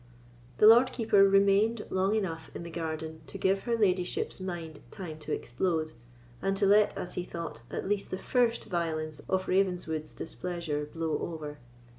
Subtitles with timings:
[0.57, 5.19] The Lord Keeper remained long enough in the garden to give her ladyship's mind time
[5.19, 5.91] to explode,
[6.41, 11.19] and to let, as he thought, at least the first violence of Ravenswood's displeasure blow
[11.19, 11.59] over.